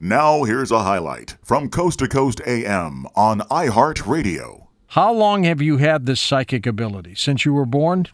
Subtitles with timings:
[0.00, 4.68] Now, here's a highlight from Coast to Coast AM on iHeartRadio.
[4.86, 7.16] How long have you had this psychic ability?
[7.16, 8.06] Since you were born?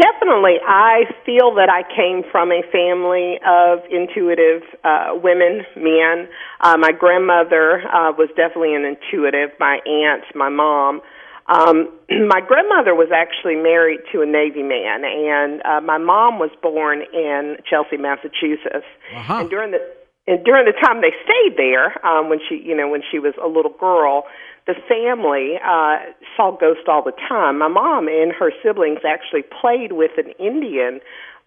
[0.00, 0.58] Definitely.
[0.64, 6.28] I feel that I came from a family of intuitive uh, women, men.
[6.60, 11.00] Uh, my grandmother uh, was definitely an intuitive, my aunt, my mom.
[11.48, 11.90] Um,
[12.28, 17.02] my grandmother was actually married to a Navy man, and uh, my mom was born
[17.12, 18.86] in Chelsea, Massachusetts.
[19.16, 19.40] Uh-huh.
[19.40, 19.82] And during the
[20.26, 23.34] and during the time they stayed there, um, when she, you know, when she was
[23.42, 24.24] a little girl,
[24.66, 27.58] the family uh, saw ghosts all the time.
[27.58, 31.00] My mom and her siblings actually played with an Indian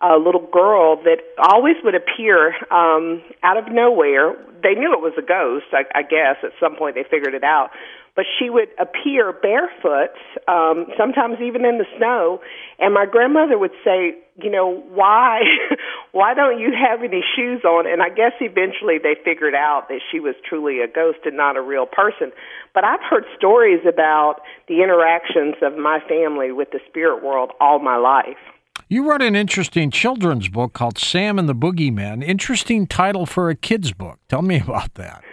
[0.03, 4.35] uh, little girl that always would appear um, out of nowhere.
[4.61, 6.43] They knew it was a ghost, I, I guess.
[6.43, 7.71] At some point, they figured it out
[8.15, 10.15] but she would appear barefoot,
[10.47, 12.39] um, sometimes even in the snow.
[12.79, 15.41] And my grandmother would say, you know, why,
[16.13, 17.85] why don't you have any shoes on?
[17.85, 21.57] And I guess eventually they figured out that she was truly a ghost and not
[21.57, 22.31] a real person.
[22.73, 27.79] But I've heard stories about the interactions of my family with the spirit world all
[27.79, 28.37] my life.
[28.87, 32.23] You wrote an interesting children's book called Sam and the Boogeyman.
[32.23, 34.19] Interesting title for a kid's book.
[34.29, 35.23] Tell me about that.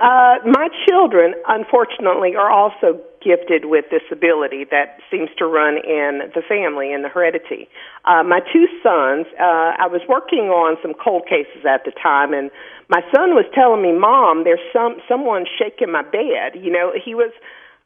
[0.00, 6.30] Uh, my children, unfortunately, are also gifted with this ability that seems to run in
[6.34, 7.68] the family, in the heredity.
[8.04, 12.32] Uh, my two sons, uh, I was working on some cold cases at the time,
[12.32, 12.50] and
[12.88, 17.14] my son was telling me, "Mom, there's some someone shaking my bed." You know, he
[17.14, 17.32] was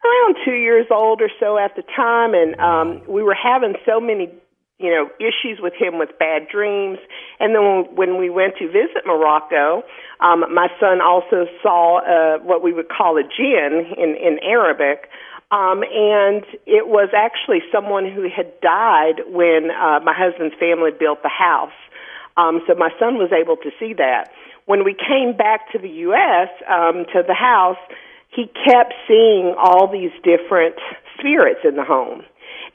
[0.04, 4.00] around two years old or so at the time, and um, we were having so
[4.00, 4.28] many
[4.78, 6.98] you know issues with him with bad dreams.
[7.40, 9.82] And then when we went to visit morocco
[10.20, 15.08] um my son also saw uh what we would call a jinn in in arabic.
[15.50, 21.22] Um and it was actually someone who had died when uh my husband's family built
[21.22, 21.76] the house.
[22.36, 24.30] Um so my son was able to see that.
[24.66, 27.78] When we came back to the US um to the house
[28.34, 30.76] he kept seeing all these different
[31.18, 32.22] spirits in the home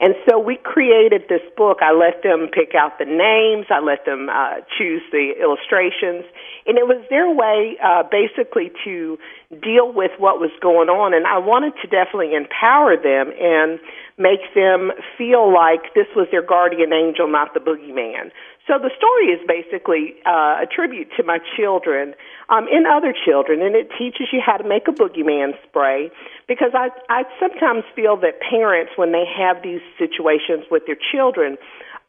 [0.00, 1.78] and so we created this book.
[1.82, 3.66] I let them pick out the names.
[3.70, 6.24] I let them uh, choose the illustrations.
[6.66, 9.18] And it was their way, uh, basically, to
[9.50, 11.14] deal with what was going on.
[11.14, 13.80] And I wanted to definitely empower them and
[14.18, 18.30] make them feel like this was their guardian angel, not the boogeyman.
[18.68, 22.14] So the story is basically uh, a tribute to my children
[22.50, 26.10] um, and other children, and it teaches you how to make a boogeyman spray.
[26.46, 31.56] Because I, I sometimes feel that parents, when they have these situations with their children,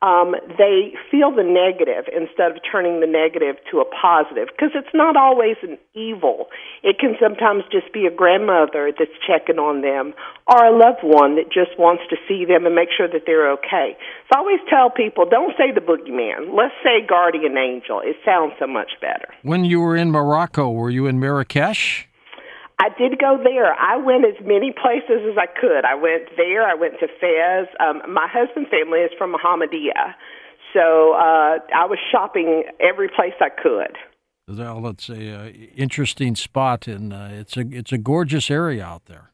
[0.02, 4.94] um, they feel the negative instead of turning the negative to a positive because it's
[4.94, 6.48] not always an evil.
[6.84, 10.14] It can sometimes just be a grandmother that's checking on them
[10.48, 13.52] or a loved one that just wants to see them and make sure that they're
[13.60, 13.98] okay.
[14.32, 16.56] So I always tell people don't say the boogeyman.
[16.56, 18.02] Let's say guardian angel.
[18.04, 19.28] It sounds so much better.
[19.44, 22.08] When you were in Morocco, were you in Marrakesh?
[22.80, 23.74] I did go there.
[23.74, 25.84] I went as many places as I could.
[25.84, 26.64] I went there.
[26.64, 27.68] I went to Fez.
[27.78, 30.16] Um, my husband's family is from Mohammedia,
[30.74, 33.98] so uh, I was shopping every place I could.
[34.58, 39.06] Well, it's a uh, interesting spot, and uh, it's a it's a gorgeous area out
[39.06, 39.30] there.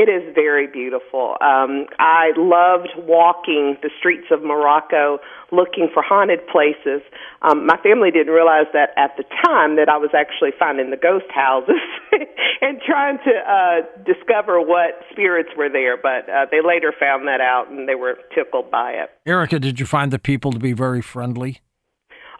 [0.00, 1.36] It is very beautiful.
[1.42, 5.18] Um, I loved walking the streets of Morocco
[5.52, 7.02] looking for haunted places.
[7.42, 10.96] Um, my family didn't realize that at the time that I was actually finding the
[10.96, 11.84] ghost houses
[12.62, 17.42] and trying to uh, discover what spirits were there, but uh, they later found that
[17.42, 19.10] out and they were tickled by it.
[19.28, 21.60] Ericka, did you find the people to be very friendly?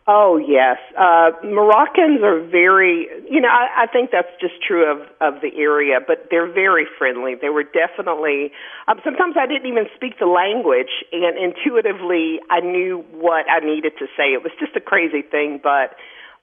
[0.06, 3.06] Oh yes, uh, Moroccans are very.
[3.30, 6.86] You know, I, I think that's just true of of the area, but they're very
[6.98, 7.34] friendly.
[7.40, 8.50] They were definitely.
[8.88, 13.92] Um, sometimes I didn't even speak the language, and intuitively I knew what I needed
[13.98, 14.32] to say.
[14.32, 15.94] It was just a crazy thing, but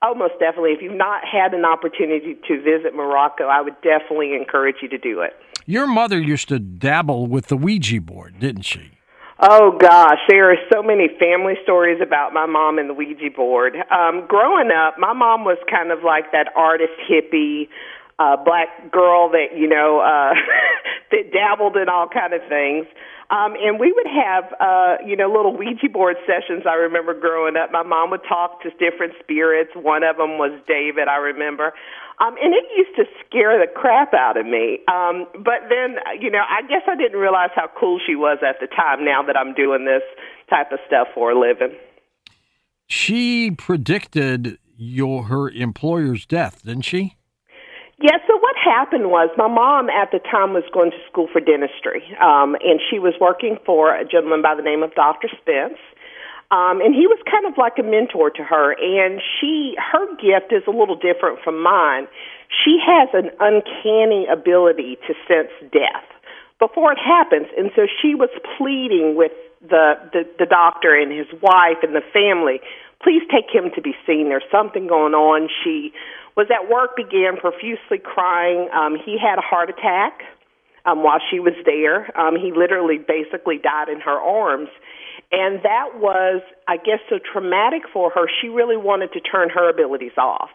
[0.02, 4.78] almost definitely, if you've not had an opportunity to visit Morocco, I would definitely encourage
[4.82, 5.34] you to do it.
[5.66, 8.97] Your mother used to dabble with the Ouija board, didn't she?
[9.40, 13.76] Oh gosh, there are so many family stories about my mom and the Ouija board.
[13.76, 17.70] Um, growing up, my mom was kind of like that artist hippie
[18.20, 20.34] uh black girl that, you know, uh
[21.12, 22.86] that dabbled in all kind of things.
[23.30, 26.64] Um, and we would have, uh, you know, little Ouija board sessions.
[26.66, 27.72] I remember growing up.
[27.74, 29.72] My mom would talk to different spirits.
[29.76, 31.74] One of them was David, I remember.
[32.20, 34.80] Um, and it used to scare the crap out of me.
[34.88, 38.62] Um, but then, you know, I guess I didn't realize how cool she was at
[38.62, 40.04] the time now that I'm doing this
[40.50, 41.76] type of stuff for a living.
[42.88, 47.18] She predicted your her employer's death, didn't she?
[48.00, 51.42] Yeah, so what happened was my mom at the time was going to school for
[51.42, 55.28] dentistry, um, and she was working for a gentleman by the name of Dr.
[55.42, 55.82] Spence.
[56.50, 58.72] Um, and he was kind of like a mentor to her.
[58.72, 62.08] And she, her gift is a little different from mine.
[62.64, 66.08] She has an uncanny ability to sense death
[66.56, 67.48] before it happens.
[67.58, 72.06] And so she was pleading with the, the, the doctor and his wife and the
[72.14, 72.62] family,
[73.04, 74.30] please take him to be seen.
[74.30, 75.50] There's something going on.
[75.64, 75.92] She
[76.38, 78.70] was at work, began profusely crying.
[78.70, 80.22] Um, he had a heart attack
[80.86, 82.16] um, while she was there.
[82.18, 84.70] Um, he literally basically died in her arms.
[85.32, 88.30] And that was, I guess, so traumatic for her.
[88.40, 90.52] She really wanted to turn her abilities off.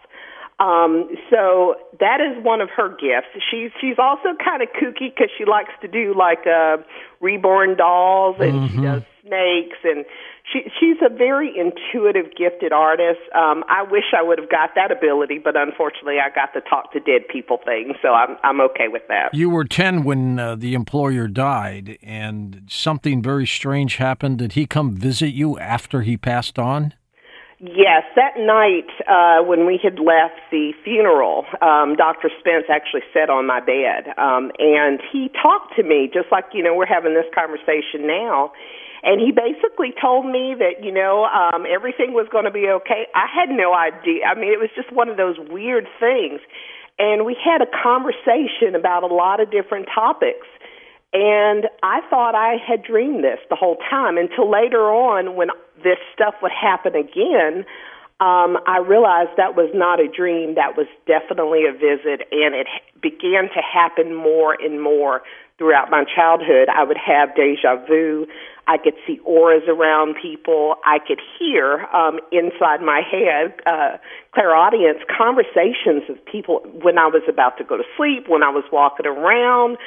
[0.62, 3.34] Um, so that is one of her gifts.
[3.50, 6.76] She's she's also kind of kooky because she likes to do like uh,
[7.20, 8.76] reborn dolls and mm-hmm.
[8.76, 10.04] she does snakes and
[10.52, 13.20] she she's a very intuitive, gifted artist.
[13.34, 16.92] Um, I wish I would have got that ability, but unfortunately, I got the talk
[16.92, 19.34] to dead people thing, so I'm I'm okay with that.
[19.34, 24.38] You were ten when uh, the employer died, and something very strange happened.
[24.38, 26.94] Did he come visit you after he passed on?
[27.62, 32.26] Yes, that night uh, when we had left the funeral, um, Dr.
[32.40, 36.62] Spence actually sat on my bed, um, and he talked to me just like you
[36.64, 38.50] know we're having this conversation now.
[39.04, 43.06] And he basically told me that you know um, everything was going to be okay.
[43.14, 44.26] I had no idea.
[44.26, 46.42] I mean, it was just one of those weird things.
[46.98, 50.50] And we had a conversation about a lot of different topics.
[51.12, 55.48] And I thought I had dreamed this the whole time until later on when
[55.82, 57.64] this stuff would happen again.
[58.20, 60.54] Um, I realized that was not a dream.
[60.54, 62.68] That was definitely a visit, and it
[63.00, 65.22] began to happen more and more
[65.58, 66.68] throughout my childhood.
[66.68, 68.26] I would have deja vu.
[68.68, 70.76] I could see auras around people.
[70.84, 73.98] I could hear um, inside my head uh,
[74.32, 78.64] clairaudience conversations of people when I was about to go to sleep, when I was
[78.70, 79.78] walking around.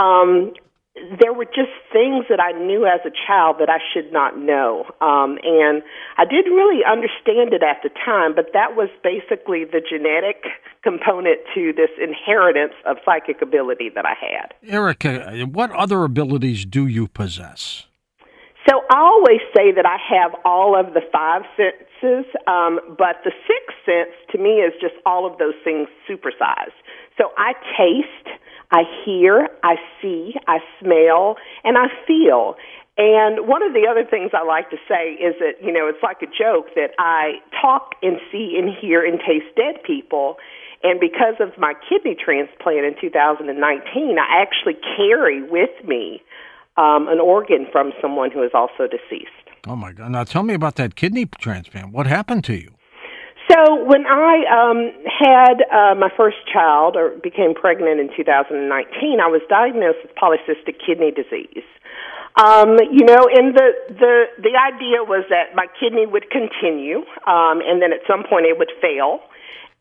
[0.00, 0.54] Um,
[0.94, 4.84] there were just things that I knew as a child that I should not know.
[5.00, 5.82] Um, and
[6.18, 10.44] I didn't really understand it at the time, but that was basically the genetic
[10.82, 14.52] component to this inheritance of psychic ability that I had.
[14.68, 17.86] Ericka, what other abilities do you possess?
[18.68, 23.32] So I always say that I have all of the five senses, um, but the
[23.48, 26.76] sixth sense to me is just all of those things supersized.
[27.18, 28.38] So I taste,
[28.72, 32.56] I hear, I see, I smell, and I feel.
[32.96, 36.02] And one of the other things I like to say is that, you know, it's
[36.02, 40.36] like a joke that I talk and see and hear and taste dead people.
[40.82, 46.22] And because of my kidney transplant in 2019, I actually carry with me
[46.76, 49.30] um, an organ from someone who is also deceased.
[49.66, 50.10] Oh, my God.
[50.10, 51.92] Now tell me about that kidney transplant.
[51.92, 52.72] What happened to you?
[53.52, 59.28] So when I um, had uh, my first child, or became pregnant in 2019, I
[59.28, 61.64] was diagnosed with polycystic kidney disease.
[62.40, 67.60] Um, you know, and the the the idea was that my kidney would continue, um,
[67.60, 69.20] and then at some point it would fail,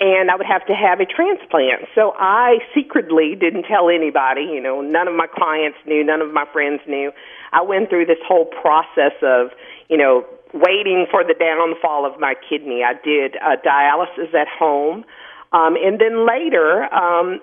[0.01, 1.87] and I would have to have a transplant.
[1.95, 4.51] So I secretly didn't tell anybody.
[4.51, 7.13] You know, none of my clients knew, none of my friends knew.
[7.53, 9.51] I went through this whole process of,
[9.91, 12.81] you know, waiting for the downfall of my kidney.
[12.81, 15.03] I did uh, dialysis at home.
[15.51, 17.41] Um, and then later, um,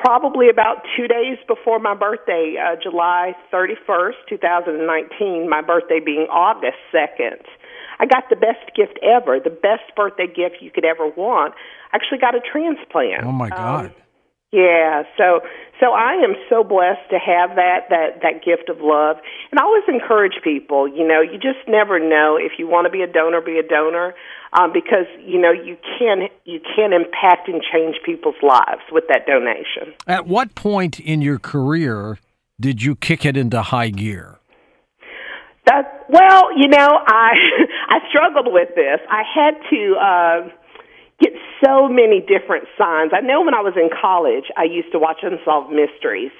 [0.00, 6.78] probably about two days before my birthday, uh, July 31st, 2019, my birthday being August
[6.94, 7.42] 2nd,
[7.98, 11.54] I got the best gift ever, the best birthday gift you could ever want.
[11.92, 13.24] I actually got a transplant.
[13.24, 13.86] Oh, my God.
[13.86, 13.92] Um,
[14.52, 15.40] yeah, so
[15.78, 19.16] so I am so blessed to have that that that gift of love,
[19.50, 20.88] and I always encourage people.
[20.88, 23.62] You know, you just never know if you want to be a donor, be a
[23.62, 24.14] donor,
[24.54, 29.26] um, because you know you can you can impact and change people's lives with that
[29.26, 29.92] donation.
[30.06, 32.18] At what point in your career
[32.58, 34.38] did you kick it into high gear?
[35.66, 37.32] That well, you know, I
[37.90, 39.00] I struggled with this.
[39.10, 40.48] I had to.
[40.48, 40.54] Uh,
[41.64, 43.12] so many different signs.
[43.14, 46.32] I know when I was in college, I used to watch Unsolved Mysteries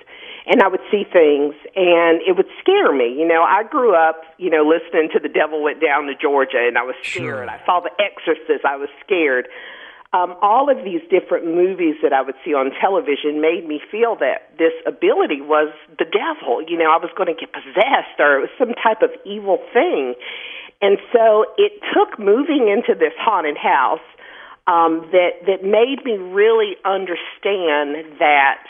[0.47, 3.13] and I would see things and it would scare me.
[3.13, 6.65] You know, I grew up, you know, listening to The Devil Went Down to Georgia
[6.65, 7.49] and I was scared.
[7.49, 7.51] Sure.
[7.51, 9.49] I saw The Exorcist, I was scared.
[10.17, 14.17] Um, all of these different movies that I would see on television made me feel
[14.25, 15.69] that this ability was
[16.01, 16.65] the devil.
[16.65, 19.61] You know, I was going to get possessed or it was some type of evil
[19.77, 20.17] thing.
[20.81, 24.01] And so it took moving into this haunted house
[24.69, 28.69] um, that that made me really understand that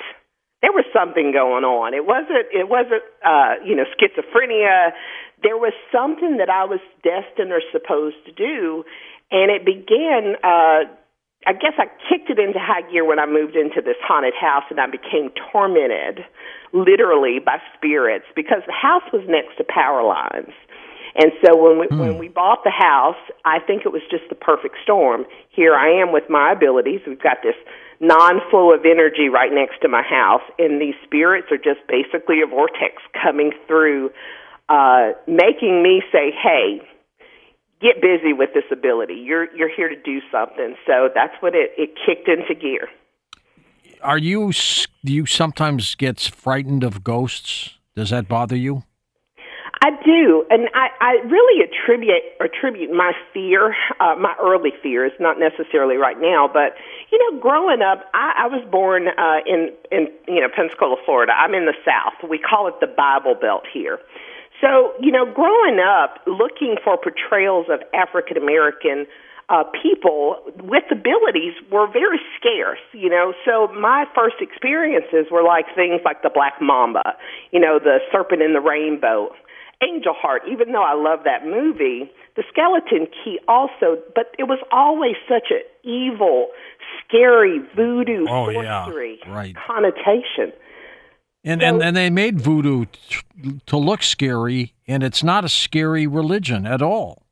[0.62, 1.92] there was something going on.
[1.92, 4.94] It wasn't it wasn't uh, you know schizophrenia.
[5.42, 8.84] There was something that I was destined or supposed to do,
[9.30, 10.38] and it began.
[10.42, 10.86] Uh,
[11.46, 14.64] I guess I kicked it into high gear when I moved into this haunted house,
[14.70, 16.26] and I became tormented,
[16.72, 20.52] literally by spirits, because the house was next to power lines.
[21.14, 21.98] And so when we hmm.
[21.98, 25.24] when we bought the house, I think it was just the perfect storm.
[25.50, 27.00] Here I am with my abilities.
[27.06, 27.56] We've got this
[28.00, 32.46] non-flow of energy right next to my house, and these spirits are just basically a
[32.46, 34.10] vortex coming through,
[34.68, 36.80] uh, making me say, "Hey,
[37.80, 39.14] get busy with this ability.
[39.14, 42.88] You're you're here to do something." So that's what it it kicked into gear.
[44.02, 44.52] Are you
[45.04, 47.78] do you sometimes get frightened of ghosts?
[47.96, 48.84] Does that bother you?
[49.80, 55.38] I do, and I, I really attribute attribute my fear, uh, my early fears, not
[55.38, 56.74] necessarily right now, but
[57.12, 61.32] you know, growing up, I, I was born uh, in in you know Pensacola, Florida.
[61.32, 62.28] I'm in the South.
[62.28, 63.98] We call it the Bible Belt here.
[64.60, 69.06] So you know, growing up, looking for portrayals of African American
[69.48, 73.32] uh, people with abilities were very scarce, you know.
[73.44, 77.16] So my first experiences were like things like the Black Mamba,
[77.50, 79.30] you know, the Serpent in the Rainbow,
[79.82, 84.58] Angel Heart, even though I love that movie, the Skeleton Key also, but it was
[84.72, 86.48] always such an evil,
[87.04, 89.32] scary voodoo oh, sorcery yeah.
[89.32, 89.56] right.
[89.66, 90.52] connotation.
[91.44, 95.48] And, so, and and they made voodoo t- to look scary, and it's not a
[95.48, 97.27] scary religion at all.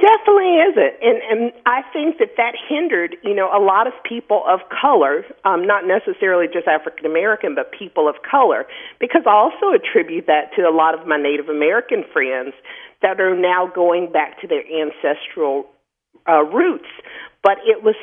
[0.00, 3.92] It definitely isn't, and and I think that that hindered, you know, a lot of
[4.02, 8.66] people of color, um, not necessarily just African American, but people of color,
[8.98, 12.54] because I also attribute that to a lot of my Native American friends
[13.02, 15.66] that are now going back to their ancestral
[16.28, 16.88] uh, roots.
[17.42, 17.96] But it was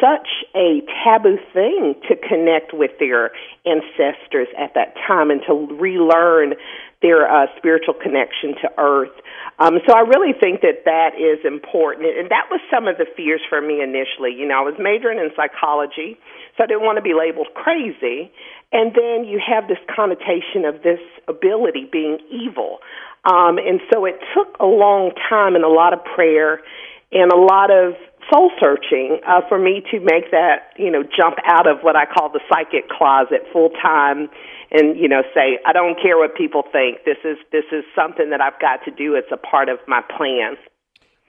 [0.00, 3.30] such a taboo thing to connect with their
[3.64, 6.54] ancestors at that time and to relearn
[7.02, 9.14] their uh, spiritual connection to Earth.
[9.58, 13.06] Um, so I really think that that is important, and that was some of the
[13.16, 14.32] fears for me initially.
[14.32, 16.16] You know, I was majoring in psychology,
[16.56, 18.32] so I didn't want to be labeled crazy.
[18.72, 22.78] And then you have this connotation of this ability being evil.
[23.24, 26.60] Um, and so it took a long time and a lot of prayer
[27.12, 27.94] and a lot of
[28.32, 32.06] soul searching uh, for me to make that, you know, jump out of what I
[32.06, 34.28] call the psychic closet full time
[34.70, 37.04] and you know say I don't care what people think.
[37.04, 39.14] This is this is something that I've got to do.
[39.14, 40.56] It's a part of my plan.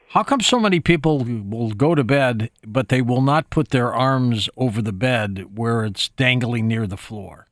[0.10, 3.94] How come so many people will go to bed, but they will not put their
[3.94, 7.48] arms over the bed where it's dangling near the floor?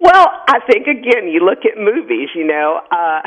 [0.00, 2.30] Well, I think again, you look at movies.
[2.34, 3.20] You know, uh,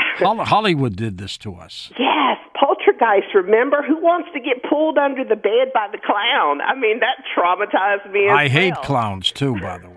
[0.44, 1.92] Hollywood did this to us.
[1.98, 3.34] Yes, Poltergeist.
[3.34, 6.62] Remember, who wants to get pulled under the bed by the clown?
[6.62, 8.28] I mean, that traumatized me.
[8.28, 9.93] I hate clowns too, by the way.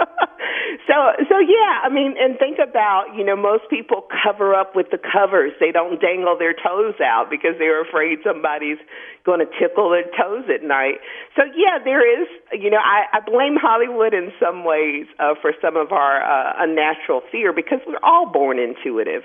[0.86, 0.96] So,
[1.28, 4.98] so yeah, I mean, and think about, you know, most people cover up with the
[4.98, 5.52] covers.
[5.60, 8.78] They don't dangle their toes out because they're afraid somebody's
[9.24, 10.98] going to tickle their toes at night.
[11.36, 15.52] So, yeah, there is, you know, I, I blame Hollywood in some ways uh, for
[15.62, 19.22] some of our uh, unnatural fear because we're all born intuitive.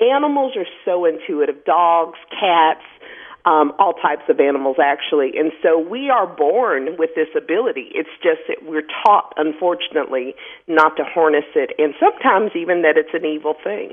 [0.00, 1.64] Animals are so intuitive.
[1.64, 2.82] Dogs, cats,
[3.44, 5.32] um, all types of animals actually.
[5.36, 7.90] And so we are born with this ability.
[7.94, 10.34] It's just that we're taught, unfortunately,
[10.66, 13.92] not to harness it, and sometimes even that it's an evil thing.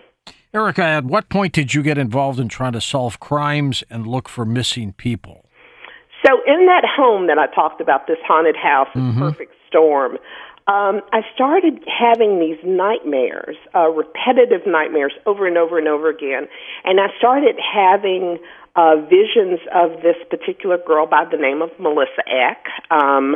[0.53, 4.27] Ericka, at what point did you get involved in trying to solve crimes and look
[4.27, 5.45] for missing people?
[6.25, 9.19] So, in that home that I talked about, this haunted house, mm-hmm.
[9.19, 10.17] Perfect Storm,
[10.67, 16.47] um, I started having these nightmares, uh, repetitive nightmares over and over and over again.
[16.83, 18.37] And I started having
[18.75, 22.65] uh, visions of this particular girl by the name of Melissa Eck.
[22.91, 23.35] Um,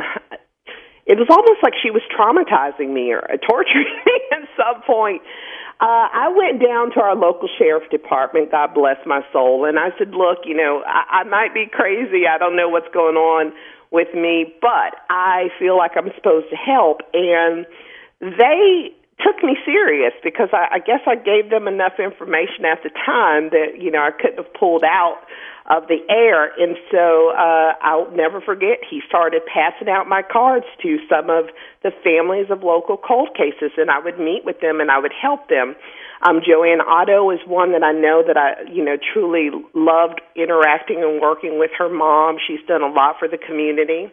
[1.06, 5.22] it was almost like she was traumatizing me or torturing me at some point.
[5.78, 9.90] Uh, I went down to our local sheriff department, God bless my soul, and I
[9.98, 12.24] said, Look, you know, I, I might be crazy.
[12.24, 13.52] I don't know what's going on
[13.96, 17.00] with me, but I feel like I'm supposed to help.
[17.16, 17.64] And
[18.20, 18.92] they
[19.24, 23.48] took me serious because I, I guess I gave them enough information at the time
[23.56, 25.24] that you know I couldn't have pulled out
[25.70, 26.52] of the air.
[26.60, 28.84] And so uh, I'll never forget.
[28.88, 31.46] He started passing out my cards to some of
[31.82, 35.14] the families of local cold cases, and I would meet with them and I would
[35.16, 35.74] help them.
[36.22, 41.02] Um, Joanne Otto is one that I know that I, you know, truly loved interacting
[41.02, 42.36] and working with her mom.
[42.46, 44.10] She's done a lot for the community.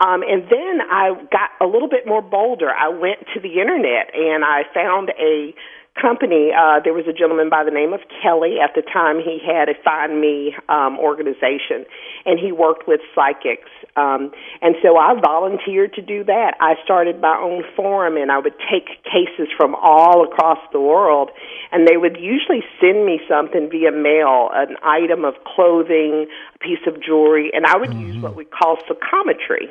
[0.00, 2.70] Um, and then I got a little bit more bolder.
[2.70, 5.54] I went to the internet and I found a
[5.98, 6.50] company.
[6.54, 8.56] Uh, there was a gentleman by the name of Kelly.
[8.62, 11.84] At the time, he had a Find Me um, organization,
[12.24, 13.70] and he worked with psychics.
[13.96, 14.32] Um,
[14.62, 16.56] and so I volunteered to do that.
[16.60, 21.30] I started my own forum, and I would take cases from all across the world,
[21.72, 26.84] and they would usually send me something via mail, an item of clothing, a piece
[26.86, 28.14] of jewelry, and I would mm-hmm.
[28.14, 29.68] use what we call psychometry.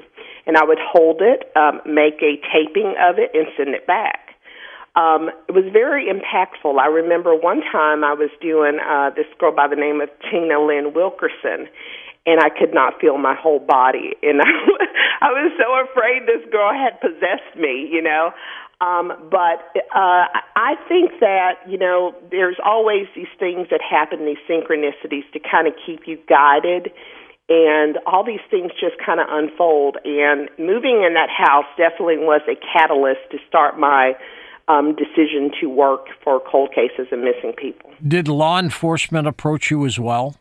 [0.47, 4.28] And I would hold it, um, make a taping of it, and send it back.
[4.99, 6.75] Um, it was very impactful.
[6.77, 10.59] I remember one time I was doing uh, this girl by the name of Tina
[10.59, 11.71] Lynn Wilkerson,
[12.27, 14.51] and I could not feel my whole body, and I,
[15.23, 18.31] I was so afraid this girl had possessed me, you know.
[18.81, 24.43] Um, but uh, I think that you know there's always these things that happen, these
[24.51, 26.91] synchronicities to kind of keep you guided
[27.49, 29.97] and all these things just kind of unfold.
[30.05, 34.13] And moving in that house definitely was a catalyst to start my
[34.69, 37.91] um, decision to work for cold cases and missing people.
[38.07, 40.35] Did law enforcement approach you as well?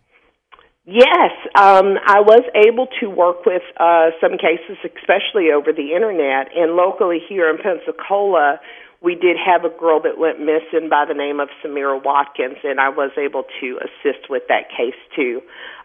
[0.84, 6.48] Yes, um, I was able to work with uh, some cases, especially over the internet.
[6.56, 8.60] And locally here in Pensacola,
[9.02, 12.80] we did have a girl that went missing by the name of Samira Watkins, and
[12.80, 15.42] I was able to assist with that case too.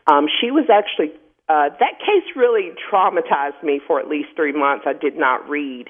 [0.08, 1.12] Um, she was actually
[1.50, 4.86] uh, that case really traumatized me for at least three months.
[4.88, 5.90] I did not read.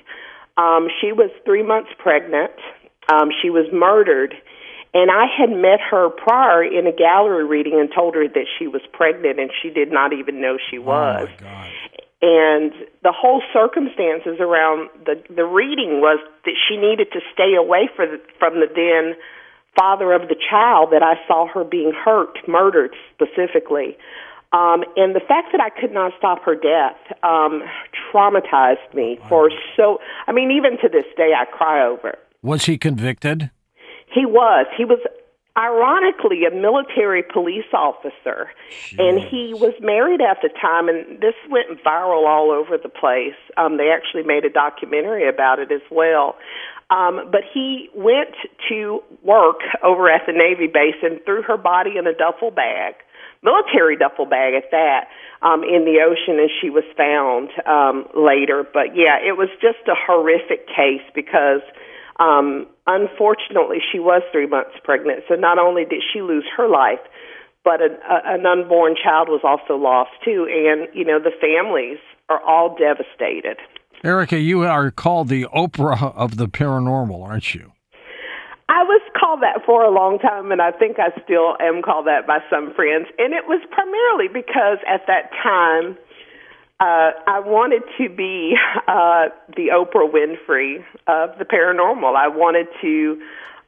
[0.57, 2.53] Um, she was three months pregnant.
[3.11, 4.33] Um, she was murdered,
[4.93, 8.67] and I had met her prior in a gallery reading and told her that she
[8.67, 11.27] was pregnant, and she did not even know she was.
[11.27, 11.71] Oh my God.
[12.25, 12.71] And
[13.03, 18.05] the whole circumstances around the the reading was that she needed to stay away for
[18.05, 19.19] the, from the then
[19.75, 23.97] father of the child that I saw her being hurt, murdered specifically.
[24.53, 27.63] Um, and the fact that I could not stop her death um,
[28.13, 29.97] traumatized me for so.
[30.27, 32.19] I mean, even to this day, I cry over it.
[32.43, 33.49] Was he convicted?
[34.13, 34.67] He was.
[34.77, 34.99] He was
[35.57, 38.49] ironically a military police officer
[38.97, 43.37] and he was married at the time and this went viral all over the place
[43.57, 46.35] um they actually made a documentary about it as well
[46.89, 48.33] um but he went
[48.67, 52.95] to work over at the navy base and threw her body in a duffel bag
[53.43, 55.07] military duffel bag at that
[55.41, 59.83] um in the ocean and she was found um later but yeah it was just
[59.87, 61.61] a horrific case because
[62.19, 65.23] um, unfortunately, she was three months pregnant.
[65.27, 66.99] So not only did she lose her life,
[67.63, 70.45] but an, a, an unborn child was also lost too.
[70.49, 71.97] And you know, the families
[72.29, 73.57] are all devastated.
[74.03, 77.72] Ericka, you are called the Oprah of the paranormal, aren't you?
[78.69, 82.07] I was called that for a long time, and I think I still am called
[82.07, 83.07] that by some friends.
[83.17, 85.97] And it was primarily because at that time,
[86.79, 88.55] uh, I wanted to be
[88.87, 92.15] uh, the Oprah Winfrey of the paranormal.
[92.15, 93.21] I wanted to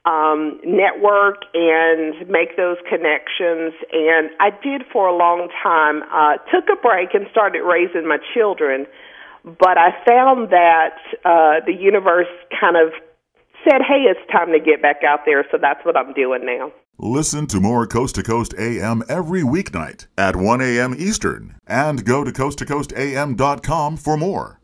[0.05, 6.03] um, network and make those connections, and I did for a long time.
[6.03, 8.85] Uh, took a break and started raising my children,
[9.43, 12.93] but I found that uh, the universe kind of
[13.67, 16.71] said, "Hey, it's time to get back out there." So that's what I'm doing now.
[16.97, 20.95] Listen to more Coast to Coast AM every weeknight at 1 a.m.
[20.97, 24.61] Eastern and go to coasttocoastam.com for more.